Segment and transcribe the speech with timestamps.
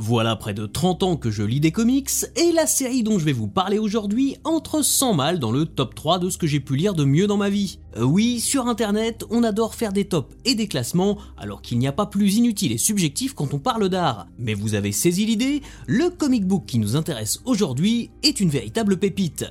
[0.00, 3.24] Voilà près de 30 ans que je lis des comics, et la série dont je
[3.24, 6.60] vais vous parler aujourd'hui entre sans mal dans le top 3 de ce que j'ai
[6.60, 7.80] pu lire de mieux dans ma vie.
[7.96, 11.88] Euh, oui, sur internet, on adore faire des tops et des classements, alors qu'il n'y
[11.88, 14.28] a pas plus inutile et subjectif quand on parle d'art.
[14.38, 18.98] Mais vous avez saisi l'idée, le comic book qui nous intéresse aujourd'hui est une véritable
[18.98, 19.46] pépite.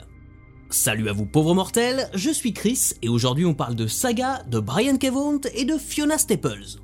[0.70, 4.61] Salut à vous pauvres mortels, je suis Chris et aujourd'hui on parle de Saga, de
[4.61, 6.79] Brian Kevont et de Fiona Staples.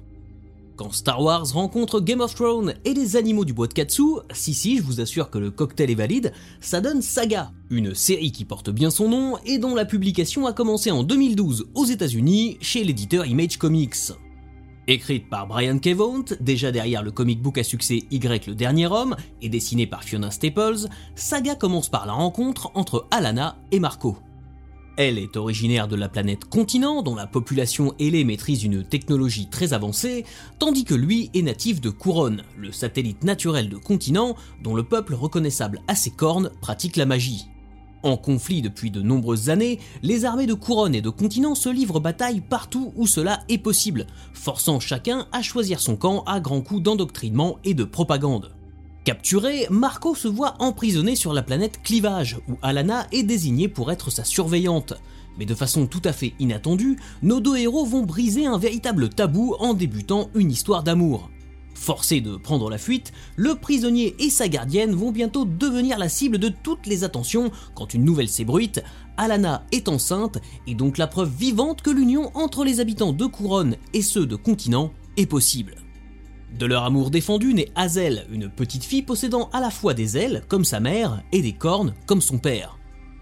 [0.75, 4.03] Quand Star Wars rencontre Game of Thrones et les animaux du bois de Katsu,
[4.33, 8.31] si si, je vous assure que le cocktail est valide, ça donne Saga, une série
[8.31, 12.57] qui porte bien son nom et dont la publication a commencé en 2012 aux États-Unis
[12.59, 14.14] chez l'éditeur Image Comics.
[14.87, 19.15] Écrite par Brian Kevont, déjà derrière le comic book à succès Y le dernier homme,
[19.43, 24.17] et dessinée par Fiona Staples, Saga commence par la rencontre entre Alana et Marco.
[24.96, 29.74] Elle est originaire de la planète Continent, dont la population ailée maîtrise une technologie très
[29.74, 30.24] avancée,
[30.60, 35.16] tandis que lui est natif de Couronne, le satellite naturel de Continent, dont le peuple
[35.16, 37.48] reconnaissable à ses cornes pratique la magie.
[38.04, 42.00] En conflit depuis de nombreuses années, les armées de Couronne et de Continent se livrent
[42.00, 46.84] bataille partout où cela est possible, forçant chacun à choisir son camp à grands coups
[46.84, 48.52] d'endoctrinement et de propagande.
[49.04, 54.10] Capturé, Marco se voit emprisonné sur la planète Clivage, où Alana est désignée pour être
[54.10, 54.94] sa surveillante.
[55.38, 59.56] Mais de façon tout à fait inattendue, nos deux héros vont briser un véritable tabou
[59.60, 61.30] en débutant une histoire d'amour.
[61.73, 66.38] Forcé de prendre la fuite, le prisonnier et sa gardienne vont bientôt devenir la cible
[66.38, 68.82] de toutes les attentions quand une nouvelle s'ébruite,
[69.17, 73.76] Alana est enceinte et donc la preuve vivante que l'union entre les habitants de Couronne
[73.94, 75.76] et ceux de Continent est possible.
[76.58, 80.44] De leur amour défendu naît Hazel, une petite fille possédant à la fois des ailes,
[80.48, 82.78] comme sa mère, et des cornes, comme son père.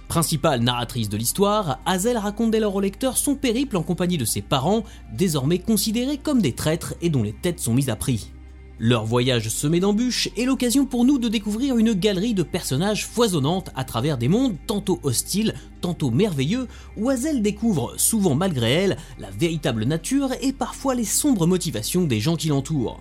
[0.10, 4.26] Principale narratrice de l'histoire, Hazel raconte dès lors au lecteur son périple en compagnie de
[4.26, 8.32] ses parents, désormais considérés comme des traîtres et dont les têtes sont mises à prix.
[8.78, 13.70] Leur voyage semé d'embûches est l'occasion pour nous de découvrir une galerie de personnages foisonnantes
[13.76, 19.30] à travers des mondes tantôt hostiles, tantôt merveilleux, où Hazel découvre, souvent malgré elle, la
[19.30, 23.00] véritable nature et parfois les sombres motivations des gens qui l'entourent.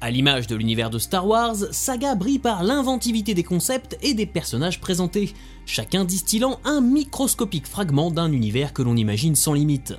[0.00, 4.26] À l'image de l'univers de Star Wars, Saga brille par l'inventivité des concepts et des
[4.26, 5.34] personnages présentés,
[5.66, 9.94] chacun distillant un microscopique fragment d'un univers que l'on imagine sans limite.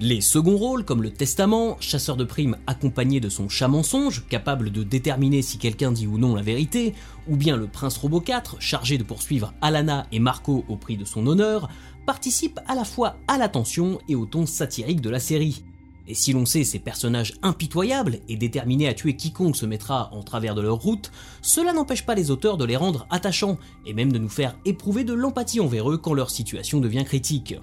[0.00, 4.70] Les seconds rôles, comme le Testament, chasseur de primes accompagné de son chat mensonge, capable
[4.70, 6.92] de déterminer si quelqu'un dit ou non la vérité,
[7.26, 11.06] ou bien le Prince Robot 4, chargé de poursuivre Alana et Marco au prix de
[11.06, 11.70] son honneur,
[12.04, 15.64] participent à la fois à l'attention et au ton satirique de la série.
[16.08, 20.22] Et si l'on sait ces personnages impitoyables et déterminés à tuer quiconque se mettra en
[20.22, 24.12] travers de leur route, cela n'empêche pas les auteurs de les rendre attachants et même
[24.12, 27.54] de nous faire éprouver de l'empathie envers eux quand leur situation devient critique.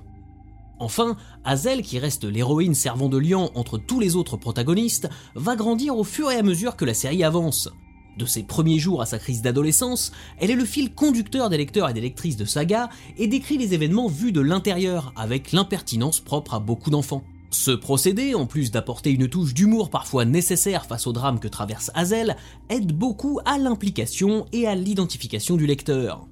[0.80, 5.98] Enfin, Hazel, qui reste l'héroïne servant de lien entre tous les autres protagonistes, va grandir
[5.98, 7.70] au fur et à mesure que la série avance.
[8.18, 11.90] De ses premiers jours à sa crise d'adolescence, elle est le fil conducteur des lecteurs
[11.90, 16.54] et des lectrices de saga et décrit les événements vus de l'intérieur avec l'impertinence propre
[16.54, 17.24] à beaucoup d'enfants.
[17.52, 21.92] Ce procédé, en plus d'apporter une touche d'humour parfois nécessaire face au drame que traverse
[21.96, 22.36] Hazel,
[22.70, 26.28] aide beaucoup à l'implication et à l'identification du lecteur.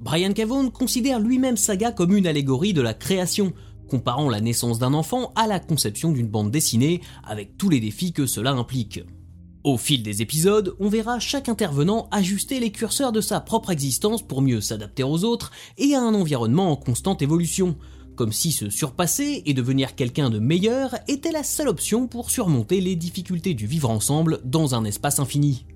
[0.00, 3.52] Brian Cavone considère lui-même Saga comme une allégorie de la création,
[3.88, 8.12] comparant la naissance d'un enfant à la conception d'une bande dessinée, avec tous les défis
[8.12, 9.00] que cela implique.
[9.64, 14.22] Au fil des épisodes, on verra chaque intervenant ajuster les curseurs de sa propre existence
[14.22, 17.76] pour mieux s'adapter aux autres et à un environnement en constante évolution,
[18.16, 22.80] comme si se surpasser et devenir quelqu'un de meilleur était la seule option pour surmonter
[22.80, 25.66] les difficultés du vivre ensemble dans un espace infini.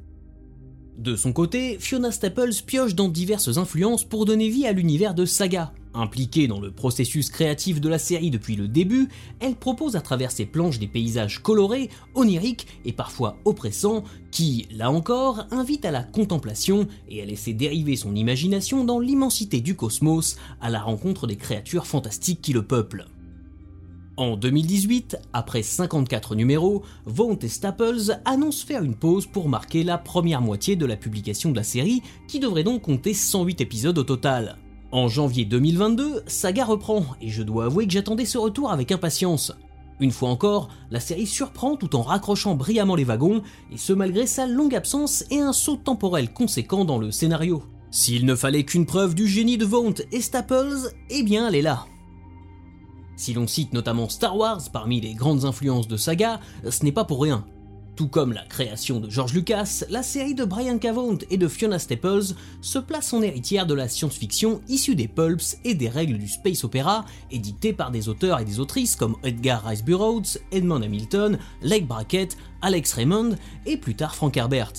[0.99, 5.25] De son côté, Fiona Staples pioche dans diverses influences pour donner vie à l'univers de
[5.25, 5.73] Saga.
[5.93, 9.09] Impliquée dans le processus créatif de la série depuis le début,
[9.41, 14.93] elle propose à travers ses planches des paysages colorés, oniriques et parfois oppressants qui, là
[14.93, 20.37] encore, invitent à la contemplation et à laisser dériver son imagination dans l'immensité du cosmos
[20.61, 23.07] à la rencontre des créatures fantastiques qui le peuplent.
[24.17, 29.99] En 2018, après 54 numéros, Vaughn et Staples annoncent faire une pause pour marquer la
[29.99, 34.05] première moitié de la publication de la série, qui devrait donc compter 108 épisodes au
[34.05, 34.59] total.
[34.93, 39.53] En janvier 2022, Saga reprend, et je dois avouer que j'attendais ce retour avec impatience.
[40.01, 44.27] Une fois encore, la série surprend tout en raccrochant brillamment les wagons, et ce malgré
[44.27, 47.63] sa longue absence et un saut temporel conséquent dans le scénario.
[47.93, 51.63] S'il ne fallait qu'une preuve du génie de Vaughn et Staples, eh bien elle est
[51.63, 51.87] là.
[53.15, 57.05] Si l'on cite notamment Star Wars parmi les grandes influences de saga, ce n'est pas
[57.05, 57.45] pour rien.
[58.01, 61.79] Tout comme la création de George Lucas, la série de Brian Cavont et de Fiona
[61.79, 62.33] Staples
[62.63, 66.65] se place en héritière de la science-fiction issue des pulps et des règles du space
[66.65, 71.87] opéra éditées par des auteurs et des autrices comme Edgar Rice Burroughs, Edmond Hamilton, Lake
[71.87, 73.37] Brackett, Alex Raymond
[73.67, 74.73] et plus tard Frank Herbert.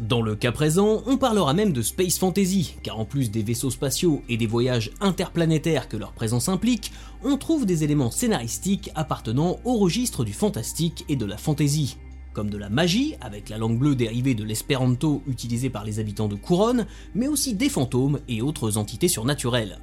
[0.00, 3.70] Dans le cas présent, on parlera même de space fantasy, car en plus des vaisseaux
[3.70, 6.90] spatiaux et des voyages interplanétaires que leur présence implique,
[7.22, 11.96] on trouve des éléments scénaristiques appartenant au registre du fantastique et de la fantasy,
[12.32, 16.28] comme de la magie, avec la langue bleue dérivée de l'espéranto utilisée par les habitants
[16.28, 19.78] de Couronne, mais aussi des fantômes et autres entités surnaturelles.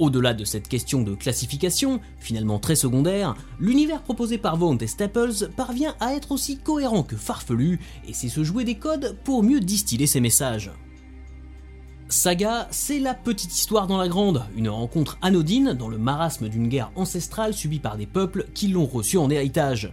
[0.00, 5.50] Au-delà de cette question de classification, finalement très secondaire, l'univers proposé par Vaughn et Staples
[5.54, 9.60] parvient à être aussi cohérent que farfelu et c'est se jouer des codes pour mieux
[9.60, 10.70] distiller ses messages.
[12.08, 16.68] Saga, c'est la petite histoire dans la grande, une rencontre anodine dans le marasme d'une
[16.68, 19.92] guerre ancestrale subie par des peuples qui l'ont reçue en héritage.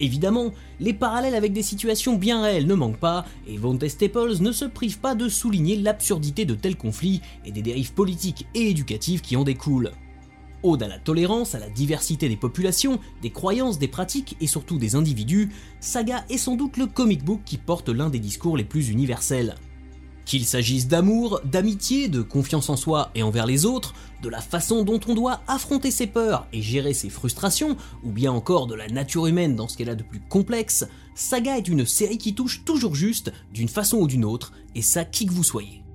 [0.00, 4.52] Évidemment, les parallèles avec des situations bien réelles ne manquent pas, et Von Staples ne
[4.52, 9.22] se prive pas de souligner l'absurdité de tels conflits et des dérives politiques et éducatives
[9.22, 9.92] qui en découlent.
[10.62, 14.78] Ode à la tolérance, à la diversité des populations, des croyances, des pratiques et surtout
[14.78, 15.50] des individus,
[15.80, 19.54] Saga est sans doute le comic book qui porte l'un des discours les plus universels.
[20.26, 24.82] Qu'il s'agisse d'amour, d'amitié, de confiance en soi et envers les autres, de la façon
[24.82, 28.88] dont on doit affronter ses peurs et gérer ses frustrations, ou bien encore de la
[28.88, 30.84] nature humaine dans ce qu'elle a de plus complexe,
[31.14, 35.04] Saga est une série qui touche toujours juste, d'une façon ou d'une autre, et ça
[35.04, 35.85] qui que vous soyez.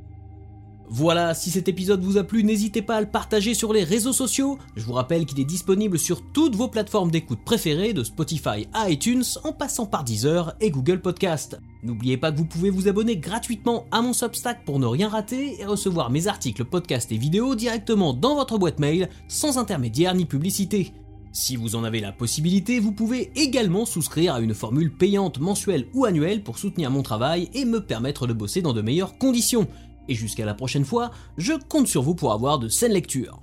[0.94, 4.12] Voilà, si cet épisode vous a plu, n'hésitez pas à le partager sur les réseaux
[4.12, 4.60] sociaux.
[4.76, 8.90] Je vous rappelle qu'il est disponible sur toutes vos plateformes d'écoute préférées, de Spotify à
[8.90, 11.62] iTunes, en passant par Deezer et Google Podcast.
[11.82, 15.62] N'oubliez pas que vous pouvez vous abonner gratuitement à mon Substack pour ne rien rater
[15.62, 20.26] et recevoir mes articles, podcasts et vidéos directement dans votre boîte mail, sans intermédiaire ni
[20.26, 20.92] publicité.
[21.32, 25.88] Si vous en avez la possibilité, vous pouvez également souscrire à une formule payante mensuelle
[25.94, 29.70] ou annuelle pour soutenir mon travail et me permettre de bosser dans de meilleures conditions
[30.12, 33.42] et jusqu'à la prochaine fois, je compte sur vous pour avoir de saines lectures.